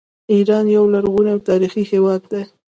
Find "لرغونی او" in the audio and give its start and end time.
0.93-1.39